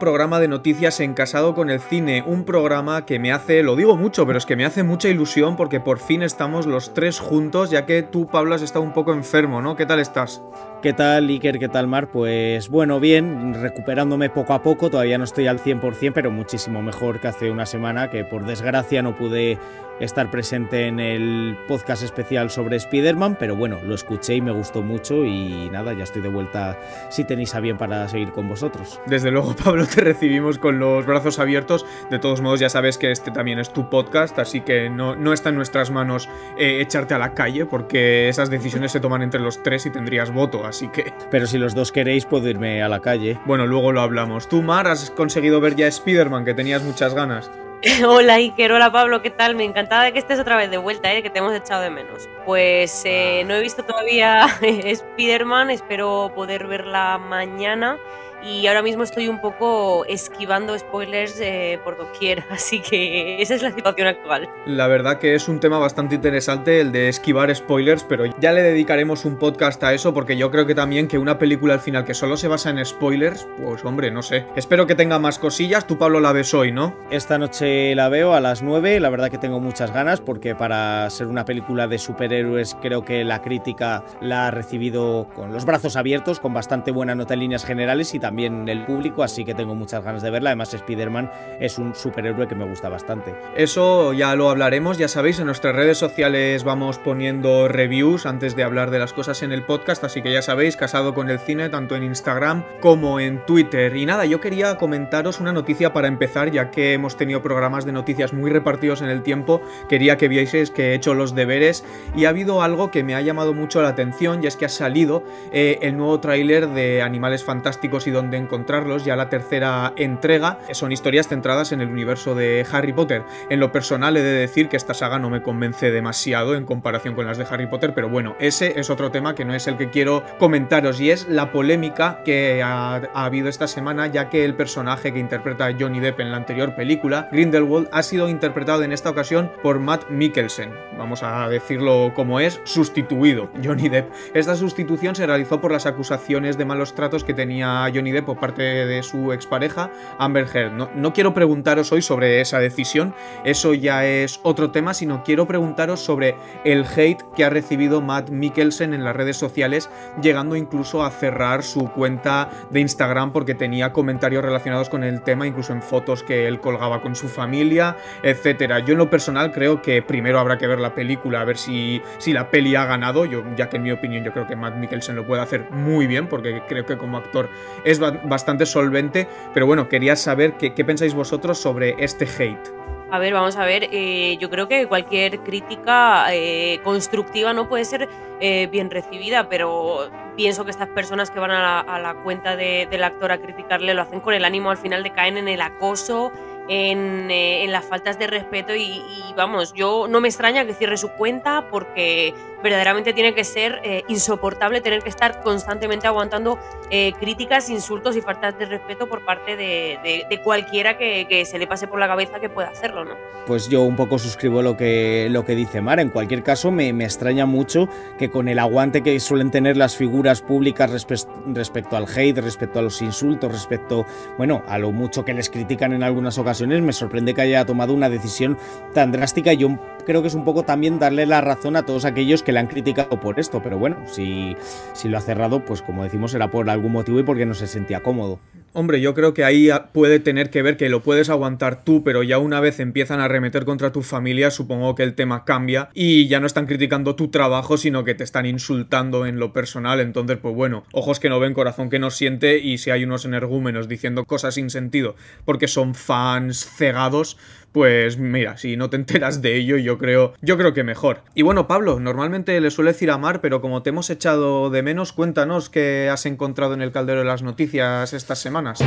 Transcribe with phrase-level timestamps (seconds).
[0.00, 3.96] programa de noticias en Casado con el Cine, un programa que me hace, lo digo
[3.96, 7.70] mucho, pero es que me hace mucha ilusión porque por fin estamos los tres juntos,
[7.70, 9.76] ya que tú, Pablo, has estado un poco enfermo, ¿no?
[9.76, 10.42] ¿Qué tal estás?
[10.82, 11.58] ¿Qué tal, Iker?
[11.58, 12.10] ¿Qué tal, Mar?
[12.10, 17.20] Pues bueno, bien, recuperándome poco a poco, todavía no estoy al 100%, pero muchísimo mejor
[17.20, 19.58] que hace una semana, que por desgracia no pude
[20.00, 24.82] estar presente en el podcast especial sobre Spider-Man, pero bueno, lo escuché y me gustó
[24.82, 26.78] mucho y nada, ya estoy de vuelta
[27.10, 28.98] si tenéis a bien para seguir con vosotros.
[29.06, 31.84] Desde luego, Pablo, te recibimos con los brazos abiertos.
[32.10, 35.32] De todos modos, ya sabes que este también es tu podcast, así que no, no
[35.32, 39.40] está en nuestras manos eh, echarte a la calle, porque esas decisiones se toman entre
[39.40, 41.12] los tres y tendrías voto, así que...
[41.30, 43.38] Pero si los dos queréis, puedo irme a la calle.
[43.44, 44.48] Bueno, luego lo hablamos.
[44.48, 47.50] Tú, Mar, has conseguido ver ya Spider-Man, que tenías muchas ganas.
[48.06, 49.54] Hola Iker, hola Pablo, ¿qué tal?
[49.54, 51.22] Me encantada de que estés otra vez de vuelta, ¿eh?
[51.22, 52.28] que te hemos echado de menos.
[52.44, 57.96] Pues eh, no he visto todavía Spider-Man, espero poder verla mañana
[58.42, 63.62] y ahora mismo estoy un poco esquivando spoilers eh, por doquier, así que esa es
[63.62, 64.48] la situación actual.
[64.66, 68.62] La verdad que es un tema bastante interesante el de esquivar spoilers, pero ya le
[68.62, 72.04] dedicaremos un podcast a eso porque yo creo que también que una película al final
[72.04, 74.46] que solo se basa en spoilers, pues hombre, no sé.
[74.56, 76.96] Espero que tenga más cosillas, tú Pablo la ves hoy, ¿no?
[77.10, 81.08] Esta noche la veo a las 9, la verdad que tengo muchas ganas porque para
[81.10, 85.96] ser una película de superhéroes creo que la crítica la ha recibido con los brazos
[85.96, 89.54] abiertos, con bastante buena nota en líneas generales y también también el público, así que
[89.54, 90.50] tengo muchas ganas de verla.
[90.50, 93.34] Además, Spider-Man es un superhéroe que me gusta bastante.
[93.56, 98.62] Eso ya lo hablaremos, ya sabéis, en nuestras redes sociales vamos poniendo reviews antes de
[98.62, 101.70] hablar de las cosas en el podcast, así que ya sabéis, casado con el cine,
[101.70, 103.96] tanto en Instagram como en Twitter.
[103.96, 107.90] Y nada, yo quería comentaros una noticia para empezar, ya que hemos tenido programas de
[107.90, 112.26] noticias muy repartidos en el tiempo, quería que vieseis que he hecho los deberes y
[112.26, 115.24] ha habido algo que me ha llamado mucho la atención y es que ha salido
[115.52, 120.58] eh, el nuevo tráiler de Animales Fantásticos y donde encontrarlos, ya la tercera entrega.
[120.72, 123.22] Son historias centradas en el universo de Harry Potter.
[123.48, 127.14] En lo personal he de decir que esta saga no me convence demasiado en comparación
[127.14, 129.78] con las de Harry Potter, pero bueno, ese es otro tema que no es el
[129.78, 134.54] que quiero comentaros y es la polémica que ha, habido esta semana, ya que el
[134.54, 139.08] personaje que interpreta Johnny Depp en la anterior película, Grindelwald, ha sido interpretado en esta
[139.08, 140.74] ocasión por Matt Mikkelsen.
[140.98, 144.12] Vamos a decirlo como es, sustituido Johnny Depp.
[144.34, 148.62] Esta sustitución se realizó por las acusaciones de malos tratos que tenía Johnny por parte
[148.62, 150.72] de su expareja, Amber Heard.
[150.72, 155.46] No, no, quiero preguntaros hoy sobre esa decisión, eso ya es otro tema, sino quiero
[155.46, 156.34] preguntaros sobre
[156.64, 159.88] el hate que ha recibido Matt Mikkelsen en las redes sociales,
[160.20, 165.46] llegando incluso a cerrar su cuenta de Instagram porque tenía comentarios relacionados con el tema,
[165.46, 168.80] incluso en fotos que él colgaba con su familia, etcétera.
[168.80, 172.02] Yo en lo personal creo que primero habrá que ver la película, a ver si,
[172.18, 174.76] si la peli ha ganado, yo, ya que en mi opinión yo creo que Matt
[174.76, 177.48] Mikkelsen lo puede hacer muy bien, porque creo que como actor
[177.84, 182.80] es bastante solvente, pero bueno, quería saber qué, pensáis vosotros sobre este hate.
[183.12, 187.84] A ver, vamos a ver, eh, yo creo que cualquier crítica eh, constructiva no puede
[187.84, 188.08] ser
[188.40, 193.32] eh, bien recibida, pero pienso que estas personas que van a la, cuenta del actor
[193.32, 196.30] a criticarle lo hacen con el ánimo al final de caer en el acoso,
[196.68, 200.96] en, en las faltas de respeto y, y, vamos, yo no me extraña que cierre
[200.96, 206.58] su cuenta porque verdaderamente tiene que ser eh, insoportable tener que estar constantemente aguantando
[206.90, 211.86] eh, críticas, insultos y faltas de respeto por parte de, cualquiera que, se le pase
[211.86, 213.14] por la cabeza que pueda hacerlo, ¿no?
[213.46, 216.00] Pues yo un poco suscribo lo que, lo que dice Mar.
[216.00, 217.88] En cualquier caso, me, extraña mucho
[218.18, 222.82] que con el aguante que suelen tener las figuras públicas respecto al hate, respecto a
[222.82, 224.06] los insultos, respecto,
[224.36, 226.49] bueno, a lo mucho que les critican en algunas ocasiones,
[226.82, 228.58] me sorprende que haya tomado una decisión
[228.92, 229.52] tan drástica.
[229.52, 229.78] Yo
[230.10, 232.66] creo que es un poco también darle la razón a todos aquellos que le han
[232.66, 234.56] criticado por esto, pero bueno, si,
[234.92, 237.68] si lo ha cerrado, pues como decimos, era por algún motivo y porque no se
[237.68, 238.40] sentía cómodo.
[238.72, 242.22] Hombre, yo creo que ahí puede tener que ver que lo puedes aguantar tú, pero
[242.22, 246.28] ya una vez empiezan a remeter contra tu familia, supongo que el tema cambia y
[246.28, 249.98] ya no están criticando tu trabajo, sino que te están insultando en lo personal.
[249.98, 253.24] Entonces, pues bueno, ojos que no ven, corazón que no siente y si hay unos
[253.24, 257.36] energúmenos diciendo cosas sin sentido porque son fans cegados,
[257.72, 261.22] pues mira, si no te enteras de ello, yo creo, yo creo que mejor.
[261.34, 264.82] Y bueno, Pablo, normalmente le suele decir a Mar, pero como te hemos echado de
[264.82, 268.80] menos, cuéntanos qué has encontrado en el caldero de las noticias estas semanas.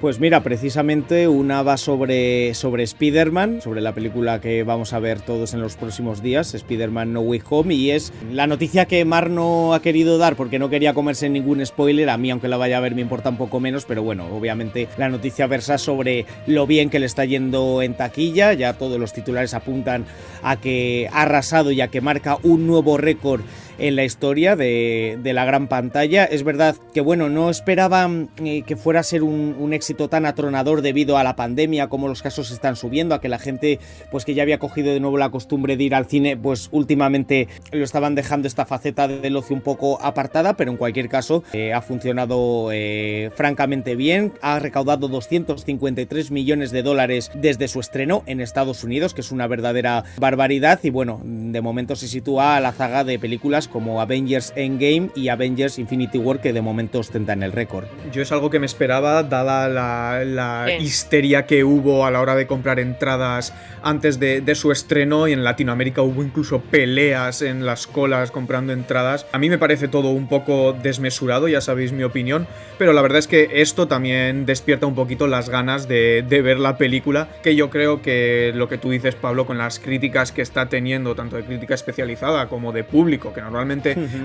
[0.00, 5.20] Pues mira, precisamente una va sobre, sobre Spider-Man, sobre la película que vamos a ver
[5.20, 9.28] todos en los próximos días, Spider-Man No Way Home, y es la noticia que Mar
[9.28, 12.78] no ha querido dar porque no quería comerse ningún spoiler, a mí aunque la vaya
[12.78, 16.68] a ver me importa un poco menos, pero bueno, obviamente la noticia versa sobre lo
[16.68, 20.06] bien que le está yendo en taquilla, ya todos los titulares apuntan
[20.44, 23.40] a que ha arrasado y a que marca un nuevo récord
[23.78, 26.24] en la historia de, la gran pantalla.
[26.24, 28.08] Es verdad que, bueno, no esperaba
[28.44, 32.22] eh, que fuera a ser un, éxito tan atronador debido a la pandemia, como los
[32.22, 33.78] casos están subiendo, a que la gente,
[34.10, 37.48] pues que ya había cogido de nuevo la costumbre de ir al cine, pues últimamente
[37.70, 41.74] lo estaban dejando esta faceta del ocio un poco apartada, pero en cualquier caso eh,
[41.74, 44.32] ha funcionado eh, francamente bien.
[44.40, 49.46] Ha recaudado 253 millones de dólares desde su estreno en Estados Unidos, que es una
[49.46, 50.80] verdadera barbaridad.
[50.82, 55.28] Y bueno, de momento se sitúa a la zaga de películas como Avengers Endgame y
[55.28, 57.86] Avengers Infinity War que de momento ostentan el récord.
[58.12, 62.46] Yo es algo que me esperaba dada la, histeria que hubo a la hora de
[62.46, 68.30] comprar entradas antes de, su estreno y en Latinoamérica hubo incluso peleas en las colas
[68.30, 69.26] comprando entradas.
[69.32, 72.46] A mí me parece todo un poco desmesurado, ya sabéis mi opinión,
[72.78, 76.58] pero la verdad es que esto también despierta un poquito las ganas de, de ver
[76.58, 80.42] la película, que yo creo que lo que tú dices Pablo con las críticas que
[80.42, 83.57] está teniendo, tanto de crítica especializada como de público, que normalmente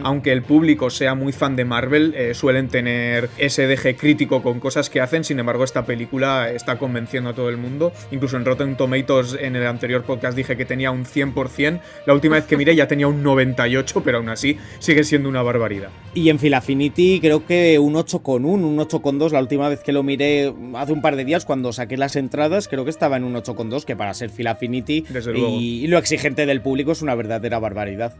[0.04, 4.60] aunque el público sea muy fan de Marvel, eh, suelen tener ese deje crítico con
[4.60, 5.24] cosas que hacen.
[5.24, 7.92] Sin embargo, esta película está convenciendo a todo el mundo.
[8.12, 11.80] Incluso en Rotten Tomatoes, en el anterior podcast, dije que tenía un 100%.
[12.06, 15.42] La última vez que miré ya tenía un 98%, pero aún así sigue siendo una
[15.42, 15.90] barbaridad.
[16.14, 19.32] Y en Filafinity creo que un 8,1, un 8,2.
[19.32, 22.68] La última vez que lo miré hace un par de días, cuando saqué las entradas,
[22.68, 25.06] creo que estaba en un 8,2, que para ser Filafinity
[25.36, 28.14] y, y, lo exigente del público es una verdadera barbaridad.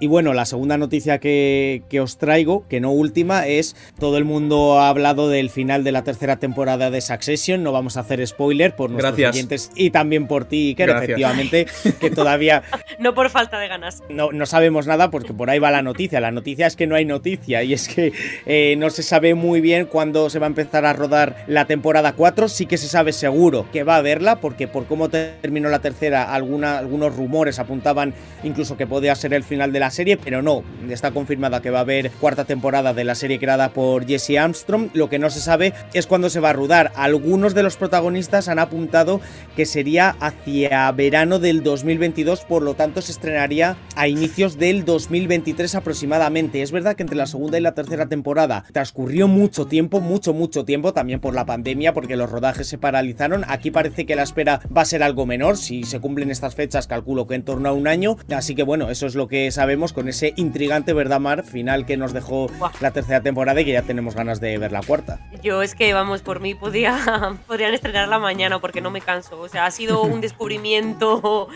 [0.00, 4.80] Y bueno, la segunda noticia que, os traigo, que no última, es todo el mundo
[4.80, 7.62] ha hablado del final de la tercera temporada de Succession.
[7.62, 11.66] No vamos a hacer spoiler por nuestros clientes y también por ti, Iker, efectivamente,
[12.00, 12.62] que todavía.
[12.98, 14.02] no por falta de ganas.
[14.08, 16.20] No, no sabemos nada porque por ahí va la noticia.
[16.20, 18.12] La noticia es que no hay noticia y es que
[18.46, 22.12] eh, no se sabe muy bien cuándo se va a empezar a rodar la temporada
[22.12, 22.48] 4.
[22.48, 26.34] Sí que se sabe seguro que va a haberla porque por cómo terminó la tercera,
[26.34, 30.62] alguna, algunos rumores apuntaban incluso que podía ser el final de la serie, pero no,
[30.88, 34.90] está confirmada que va a haber cuarta temporada de la serie creada por Jesse Armstrong.
[34.94, 36.92] Lo que no se sabe es cuándo se va a rodar.
[36.96, 39.20] Algunos de los protagonistas han apuntado
[39.56, 45.74] que sería hacia verano del 2022, por lo tanto se estrenaría a inicios del 2023
[45.74, 46.62] aproximadamente.
[46.62, 50.64] Es verdad que entre la segunda y la tercera temporada transcurrió mucho tiempo, mucho, mucho
[50.64, 53.44] tiempo, también por la pandemia, porque los rodajes se paralizaron.
[53.48, 55.56] Aquí parece que la espera va a ser algo menor.
[55.56, 58.16] Si se cumplen estas fechas, calculo que en torno a un año.
[58.30, 61.44] Así que bueno, eso es lo que sabemos con ese intrigante, ¿verdad, Mar?
[61.44, 64.82] Final que nos dejó la tercera temporada y que ya tenemos ganas de ver la
[64.82, 65.20] cuarta.
[65.42, 69.40] Yo es que, vamos, por mí podía, podrían estrenarla mañana porque no me canso.
[69.40, 71.48] O sea, ha sido un descubrimiento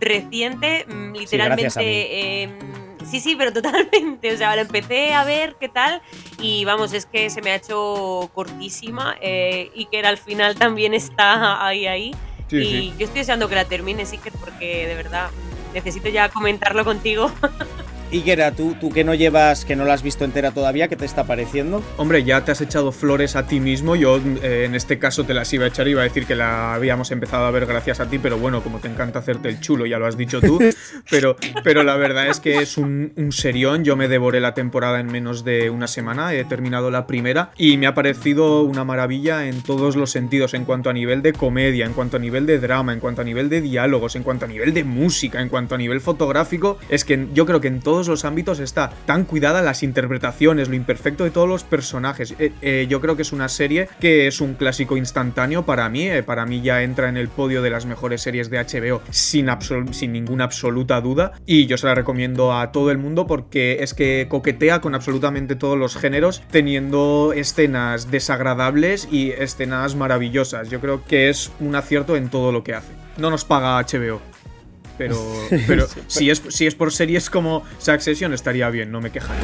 [0.00, 1.70] reciente, mm, literalmente.
[1.70, 2.50] Sí, em,
[3.10, 4.32] sí, sí, pero totalmente.
[4.32, 6.02] O sea, la empecé a ver qué tal
[6.40, 10.94] y vamos, es que se me ha hecho cortísima eh, y que al final también
[10.94, 12.14] está ahí, ahí.
[12.50, 15.30] y yo estoy deseando que la termine, sí, porque de verdad
[15.74, 17.30] necesito ya comentarlo contigo.
[18.10, 21.04] Higuera, ¿tú, tú que no llevas, que no la has visto entera todavía, ¿qué te
[21.04, 21.82] está pareciendo?
[21.98, 23.96] Hombre, ya te has echado flores a ti mismo.
[23.96, 26.74] Yo eh, en este caso te las iba a echar, iba a decir que la
[26.74, 29.84] habíamos empezado a ver gracias a ti, pero bueno, como te encanta hacerte el chulo,
[29.84, 30.58] ya lo has dicho tú.
[31.10, 33.84] pero, pero la verdad es que es un, un serión.
[33.84, 37.76] Yo me devoré la temporada en menos de una semana, he terminado la primera y
[37.76, 41.84] me ha parecido una maravilla en todos los sentidos, en cuanto a nivel de comedia,
[41.84, 44.48] en cuanto a nivel de drama, en cuanto a nivel de diálogos, en cuanto a
[44.48, 46.78] nivel de música, en cuanto a nivel fotográfico.
[46.88, 50.74] Es que yo creo que en todo los ámbitos está tan cuidada las interpretaciones, lo
[50.74, 52.34] imperfecto de todos los personajes.
[52.38, 56.08] Eh, eh, yo creo que es una serie que es un clásico instantáneo para mí.
[56.08, 59.48] Eh, para mí ya entra en el podio de las mejores series de HBO sin,
[59.92, 61.32] sin ninguna absoluta duda.
[61.46, 65.56] Y yo se la recomiendo a todo el mundo porque es que coquetea con absolutamente
[65.56, 70.70] todos los géneros, teniendo escenas desagradables y escenas maravillosas.
[70.70, 72.92] Yo creo que es un acierto en todo lo que hace.
[73.16, 74.37] No nos paga HBO
[74.98, 75.16] pero,
[75.66, 79.40] pero si, es, si es por series como Succession estaría bien, no me quejaré.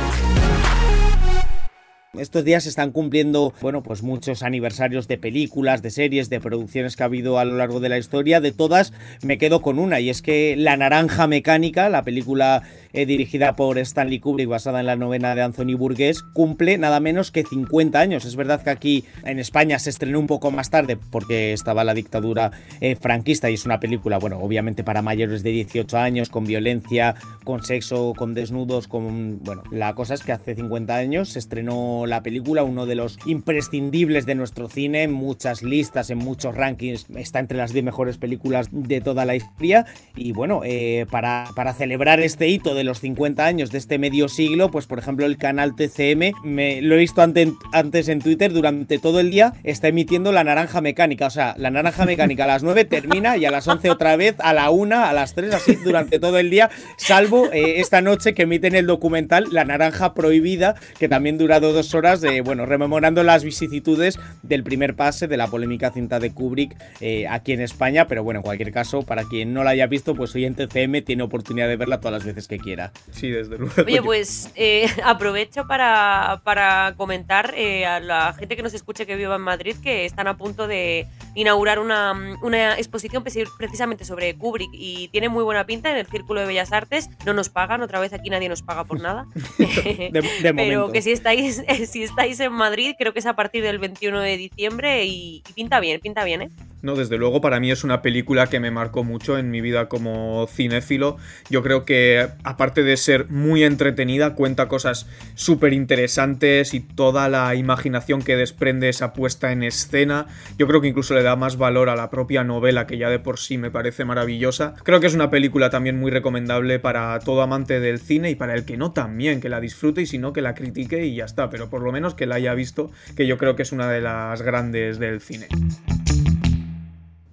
[2.18, 6.94] Estos días se están cumpliendo, bueno, pues muchos aniversarios de películas, de series, de producciones
[6.94, 8.40] que ha habido a lo largo de la historia.
[8.40, 8.92] De todas,
[9.22, 13.78] me quedo con una, y es que La Naranja Mecánica, la película eh, dirigida por
[13.78, 18.24] Stanley Kubrick, basada en la novena de Anthony Burgess, cumple nada menos que 50 años.
[18.24, 21.94] Es verdad que aquí en España se estrenó un poco más tarde porque estaba la
[21.94, 26.44] dictadura eh, franquista y es una película, bueno, obviamente para mayores de 18 años, con
[26.44, 29.42] violencia, con sexo, con desnudos, con...
[29.42, 33.18] Bueno, la cosa es que hace 50 años se estrenó la película, uno de los
[33.26, 38.18] imprescindibles de nuestro cine, en muchas listas, en muchos rankings, está entre las 10 mejores
[38.18, 39.86] películas de toda la historia.
[40.16, 44.28] Y bueno, eh, para, para celebrar este hito de los 50 años de este medio
[44.28, 48.98] siglo, pues por ejemplo el canal TCM, me, lo he visto antes en Twitter, durante
[48.98, 51.26] todo el día está emitiendo la naranja mecánica.
[51.26, 54.36] O sea, la naranja mecánica a las 9 termina y a las 11 otra vez,
[54.38, 58.34] a la 1, a las 3, así durante todo el día, salvo eh, esta noche
[58.34, 63.22] que emiten el documental La Naranja Prohibida, que también durado dos horas, de, bueno, rememorando
[63.22, 68.06] las vicisitudes del primer pase de la polémica cinta de Kubrick eh, aquí en España.
[68.06, 71.02] Pero bueno, en cualquier caso, para quien no la haya visto, pues hoy en TCM
[71.04, 72.92] tiene oportunidad de verla todas las veces que quiera.
[73.10, 73.74] Sí, desde luego.
[73.84, 79.36] Oye, pues eh, aprovecho para, para comentar a la gente que nos escuche que viva
[79.36, 85.08] en Madrid que están a punto de inaugurar una, una exposición precisamente sobre Kubrick y
[85.08, 87.08] tiene muy buena pinta en el Círculo de Bellas Artes.
[87.26, 89.26] No nos pagan, otra vez aquí nadie nos paga por nada.
[90.42, 94.20] Pero que si estáis, si estáis en Madrid, creo que es a partir del 21
[94.20, 96.50] de diciembre y, y pinta bien, pinta bien, ¿eh?
[96.84, 99.88] No, desde luego para mí es una película que me marcó mucho en mi vida
[99.88, 101.16] como cinéfilo.
[101.48, 107.54] Yo creo que aparte de ser muy entretenida, cuenta cosas súper interesantes y toda la
[107.54, 110.26] imaginación que desprende esa puesta en escena.
[110.58, 113.18] Yo creo que incluso le da más valor a la propia novela que ya de
[113.18, 114.74] por sí me parece maravillosa.
[114.84, 118.54] Creo que es una película también muy recomendable para todo amante del cine y para
[118.54, 121.24] el que no también, que la disfrute y si no que la critique y ya
[121.24, 123.90] está, pero por lo menos que la haya visto, que yo creo que es una
[123.90, 125.48] de las grandes del cine.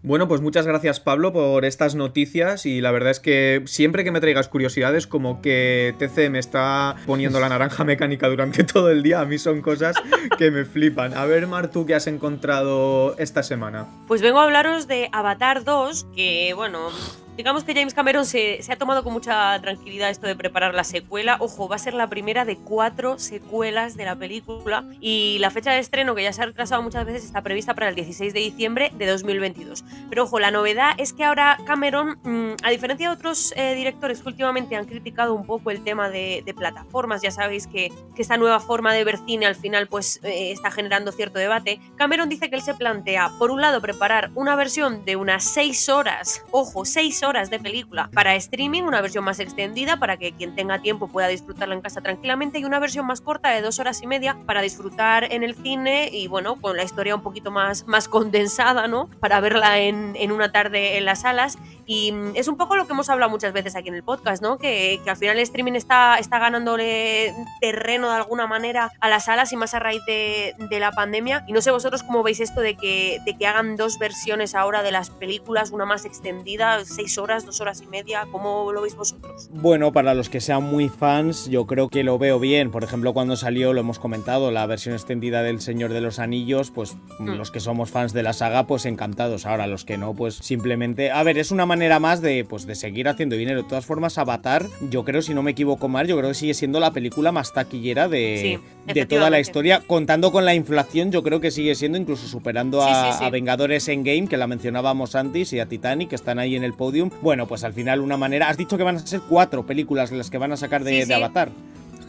[0.04, 4.12] Bueno, pues muchas gracias Pablo por estas noticias y la verdad es que siempre que
[4.12, 9.04] me traigas curiosidades como que TC me está poniendo la naranja mecánica durante todo el
[9.04, 9.96] día, a mí son cosas
[10.40, 11.14] que me flipan.
[11.14, 13.86] A ver Martu, ¿qué has encontrado esta semana?
[14.08, 16.90] Pues vengo a hablaros de Avatar 2, que bueno,
[17.38, 21.38] Digamos que James Cameron se, ha tomado con mucha tranquilidad esto de preparar la secuela.
[21.40, 25.72] Ojo, va a ser la primera de cuatro secuelas de la película y la fecha
[25.72, 28.40] de estreno, que ya se ha retrasado muchas veces, está prevista para el 16 de
[28.42, 29.86] diciembre de 2022.
[30.10, 34.22] Pero ojo, la novedad es que ahora Cameron, mm, a diferencia de otros eh, directores
[34.22, 38.60] que últimamente han criticado un poco el tema de, plataformas, ya sabéis que, esta nueva
[38.60, 42.56] forma de ver cine al final pues eh, está generando cierto debate, Cameron dice que
[42.56, 47.24] él se plantea, por un lado, preparar una versión de unas seis horas, ojo, seis
[47.24, 51.30] horas de película para streaming, una versión más extendida para que quien tenga tiempo pueda
[51.30, 54.62] disfrutarla en casa tranquilamente y una versión más corta de dos horas y media para
[54.62, 59.10] disfrutar en el cine y bueno, con la historia un poquito más, más condensada, ¿no?
[59.22, 61.58] Para verla en, en una tarde en las salas
[61.92, 64.42] y mm, es un poco lo que hemos hablado muchas veces aquí en el podcast,
[64.42, 64.58] ¿no?
[64.58, 69.26] Que, que al final el streaming está, está ganándole terreno de alguna manera a las
[69.26, 71.44] salas y más a raíz de, de, la pandemia.
[71.48, 74.84] Y no sé vosotros cómo veis esto de que, de que hagan dos versiones ahora
[74.84, 78.26] de las películas, una más extendida, seis horas, dos horas y media.
[78.32, 79.50] ¿Cómo lo veis vosotros?
[79.52, 82.72] Bueno, para los que sean muy fans, yo creo que lo veo bien.
[82.72, 86.72] Por ejemplo, cuando salió, lo hemos comentado, la versión extendida del Señor de los Anillos,
[86.72, 87.32] pues mm.
[87.32, 89.46] los que somos fans de la saga, pues encantados.
[89.46, 91.12] Ahora los que no, pues simplemente...
[91.12, 93.64] A ver, es una manera más de, pues, de seguir haciendo dinero.
[93.64, 96.54] De todas formas, Avatar, yo creo, si no me equivoco mal, yo creo que sigue
[96.54, 99.82] siendo la película más taquillera de, de toda la historia.
[99.86, 104.28] Contando con la inflación, yo creo que sigue siendo, incluso superando a, a, Vengadores Endgame,
[104.28, 107.10] que la mencionábamos antes, y a Titanic, que están ahí en el podium.
[107.22, 108.50] Bueno, pues al final una manera...
[108.50, 111.50] Has dicho que van a ser cuatro películas las que van a sacar de, Avatar.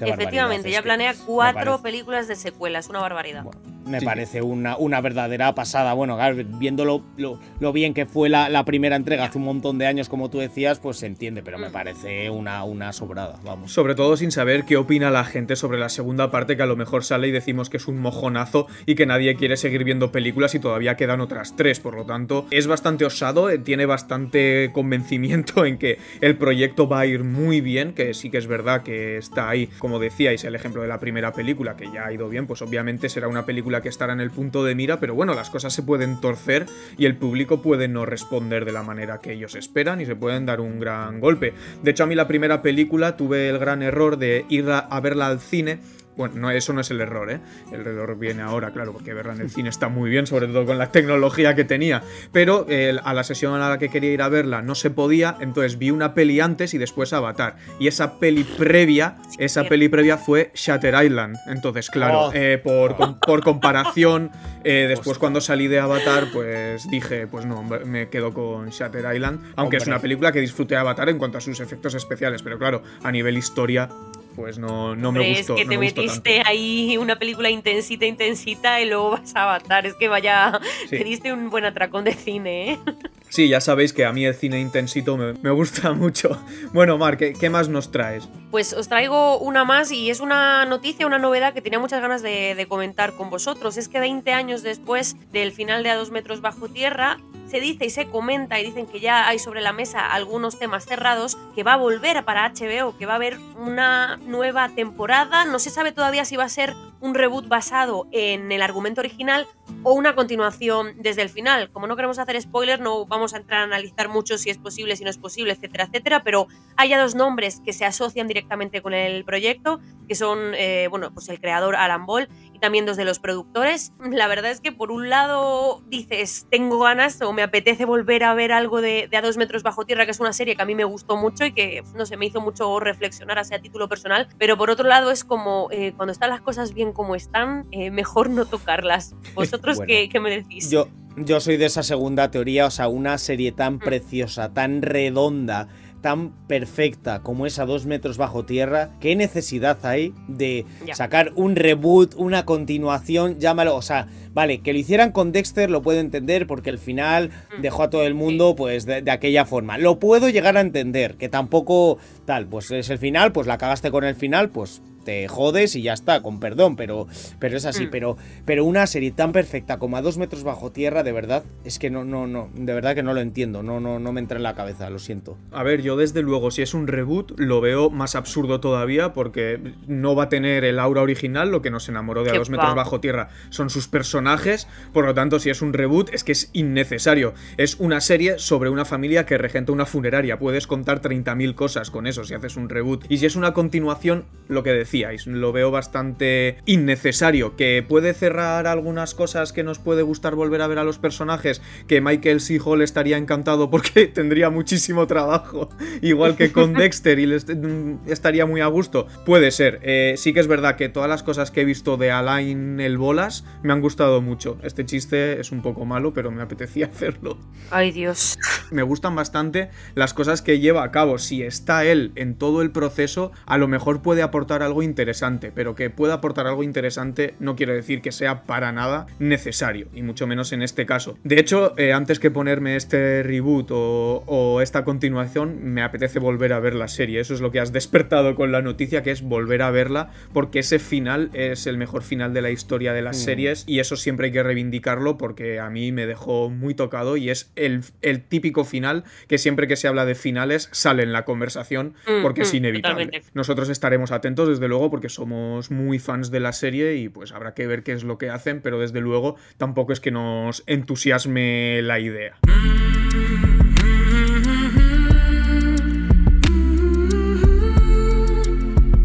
[0.00, 3.44] Efectivamente, ya planea cuatro películas de secuelas, una barbaridad
[3.84, 5.92] me parece una, una, verdadera pasada.
[5.94, 6.18] Bueno,
[6.58, 10.38] viendo lo, bien que fue la, primera entrega hace un montón de años, como tú
[10.38, 11.72] decías, pues se entiende, pero me mm.
[11.72, 13.72] parece una, una sobrada, vamos.
[13.72, 16.76] Sobre todo sin saber qué opina la gente sobre la segunda parte, que a lo
[16.76, 20.54] mejor sale y decimos que es un mojonazo y que nadie quiere seguir viendo películas
[20.54, 21.80] y todavía quedan otras tres.
[21.80, 27.00] Por lo tanto, es bastante osado, eh, tiene bastante convencimiento en que el proyecto va
[27.00, 30.54] a ir muy bien, que sí que es verdad que está ahí, como decíais, el
[30.54, 33.71] ejemplo de la primera película, que ya ha ido bien, pues obviamente será una película
[33.80, 36.66] que estará en el punto de mira, pero bueno, las cosas se pueden torcer
[36.98, 40.44] y el público puede no responder de la manera que ellos esperan y se pueden
[40.46, 41.54] dar un gran golpe.
[41.82, 45.28] De hecho, a mí la primera película tuve el gran error de ir a verla
[45.28, 45.78] al cine
[46.16, 47.40] bueno, no, eso no es el error, ¿eh?
[47.72, 50.66] El error viene ahora, claro, porque verla en el cine está muy bien, sobre todo
[50.66, 52.02] con la tecnología que tenía.
[52.32, 52.66] Pero
[53.04, 55.90] a la sesión a la que quería ir a verla no se podía, entonces vi
[55.90, 57.56] una peli antes y después Avatar.
[57.78, 61.36] Y esa peli previa, esa peli previa fue Shatter Island.
[61.46, 62.32] Entonces, claro, oh.
[62.34, 64.30] eh, por, por, comparación,
[64.64, 69.52] eh, después cuando salí de Avatar, pues dije, pues no, me quedo con Shatter Island.
[69.56, 72.82] Aunque es una película que disfruté Avatar en cuanto a sus efectos especiales, pero claro,
[73.02, 73.88] a nivel historia
[74.34, 75.54] pues no, no me gustó.
[75.54, 79.86] Es que te metiste ahí una película intensita, intensita y luego vas a avatar.
[79.86, 80.60] Es que vaya,
[80.90, 82.78] te diste un buen atracón de cine, ¿eh?
[83.32, 86.38] Sí, ya sabéis que a mí el cine intensito me, gusta mucho.
[86.74, 88.28] Bueno, Mar, ¿qué, más nos traes?
[88.50, 92.20] Pues os traigo una más y es una noticia, una novedad que tenía muchas ganas
[92.20, 93.78] de, de comentar con vosotros.
[93.78, 97.86] Es que 20 años después del final de A dos metros bajo tierra, se dice
[97.86, 101.62] y se comenta y dicen que ya hay sobre la mesa algunos temas cerrados, que
[101.62, 105.44] va a volver para HBO, que va a haber una nueva temporada.
[105.44, 109.46] No se sabe todavía si va a ser un reboot basado en el argumento original
[109.82, 111.70] o una continuación desde el final.
[111.70, 114.96] Como no queremos hacer spoilers, no vamos a entrar a analizar mucho si es posible,
[114.96, 116.46] si no es posible, etcétera, etcétera, pero
[116.76, 121.12] hay ya dos nombres que se asocian directamente con el proyecto, que son, eh, bueno,
[121.12, 122.28] pues el creador Alan Ball
[122.62, 123.92] también dos de los productores.
[123.98, 128.32] La verdad es que por un lado dices, tengo ganas o me apetece volver a
[128.34, 130.76] ver algo de, A dos metros bajo tierra, que es una serie que a mí
[130.76, 134.28] me gustó mucho y que, no sé, me hizo mucho reflexionar así a título personal,
[134.38, 137.90] pero por otro lado es como, eh, cuando están las cosas bien como están, eh,
[137.90, 139.16] mejor no tocarlas.
[139.34, 140.70] ¿Vosotros qué, me decís?
[140.70, 143.78] Yo, yo soy de esa segunda teoría, o sea, una serie tan mm.
[143.80, 145.66] preciosa, tan redonda,
[146.02, 151.56] tan perfecta como es a dos metros bajo tierra, ¿qué necesidad hay de sacar un
[151.56, 153.38] reboot, una continuación?
[153.38, 157.30] Llámalo, o sea, vale, que lo hicieran con Dexter lo puedo entender porque al final
[157.56, 157.62] mm.
[157.62, 159.78] dejó a todo el mundo pues de, aquella forma.
[159.78, 163.90] Lo puedo llegar a entender, que tampoco tal, pues es el final, pues la cagaste
[163.90, 167.06] con el final, pues te jodes y ya está, con perdón, pero,
[167.38, 167.86] pero es así.
[167.86, 167.90] Mm.
[167.90, 171.78] Pero, pero una serie tan perfecta como a dos metros bajo tierra, de verdad, es
[171.78, 174.36] que no, no, no, de verdad que no lo entiendo, no, no, no me entra
[174.36, 175.36] en la cabeza, lo siento.
[175.50, 179.74] A ver, yo desde luego, si es un reboot, lo veo más absurdo todavía porque
[179.86, 182.74] no va a tener el aura original, lo que nos enamoró de a dos metros
[182.74, 186.50] bajo tierra son sus personajes, por lo tanto, si es un reboot, es que es
[186.52, 187.34] innecesario.
[187.56, 192.06] Es una serie sobre una familia que regenta una funeraria, puedes contar 30.000 cosas con
[192.06, 193.04] eso si haces un reboot.
[193.08, 194.91] Y si es una continuación, lo que decía
[195.26, 200.66] lo veo bastante innecesario, que puede cerrar algunas cosas que nos puede gustar volver a
[200.66, 202.60] ver a los personajes, que Michael C.
[202.64, 205.70] Hall estaría encantado porque tendría muchísimo trabajo,
[206.02, 209.06] igual que con Dexter y mm, estaría muy a gusto.
[209.24, 209.80] Puede ser.
[209.82, 212.98] Eh, sí que es verdad que todas las cosas que he visto de Alain el
[212.98, 214.58] Bolas me han gustado mucho.
[214.62, 217.38] Este chiste es un poco malo, pero me apetecía hacerlo.
[217.70, 218.38] Ay Dios.
[218.70, 221.18] Me gustan bastante las cosas que lleva a cabo.
[221.18, 225.74] Si está él en todo el proceso, a lo mejor puede aportar algo interesante, pero
[225.74, 230.26] que pueda aportar algo interesante no quiere decir que sea para nada necesario, y mucho
[230.26, 231.18] menos en este caso.
[231.24, 236.60] De hecho, eh, antes que ponerme este reboot o, esta continuación, me apetece volver a
[236.60, 237.20] ver la serie.
[237.20, 240.60] Eso es lo que has despertado con la noticia, que es volver a verla, porque
[240.60, 243.20] ese final es el mejor final de la historia de las mm.
[243.20, 247.30] series, y eso siempre hay que reivindicarlo porque a mí me dejó muy tocado y
[247.30, 247.82] es el,
[248.28, 252.42] típico final que siempre que se habla de finales sale en la conversación mm, porque
[252.42, 253.22] es mm, inevitable.
[253.34, 257.52] Nosotros estaremos atentos desde luego porque somos muy fans de la serie y pues habrá
[257.52, 261.82] que ver qué es lo que hacen, pero desde luego tampoco es que nos entusiasme
[261.82, 262.38] la idea.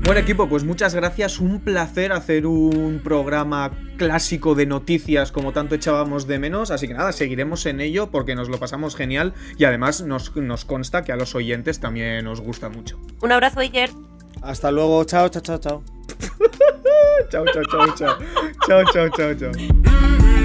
[0.06, 5.76] Buen equipo, pues muchas gracias, un placer hacer un programa clásico de noticias como tanto
[5.76, 9.66] echábamos de menos, así que nada, seguiremos en ello porque nos lo pasamos genial y
[9.66, 12.98] además nos, nos consta que a los oyentes también nos gusta mucho.
[13.22, 13.90] Un abrazo, Iker.
[14.42, 15.84] Hasta luego, chao, chao, chao, chao.
[17.32, 18.18] chao, chao, chao, chao.
[18.68, 20.37] chao, chao, chao, chao.